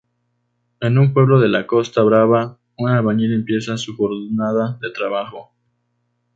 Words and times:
En 0.79 0.97
un 0.97 1.13
pueblo 1.13 1.39
de 1.39 1.47
la 1.47 1.67
Costa 1.67 2.01
Brava, 2.01 2.57
un 2.77 2.89
albañil 2.89 3.33
empieza 3.35 3.77
su 3.77 3.95
jornada 3.95 4.79
de 4.81 4.89
trabajo. 4.89 5.53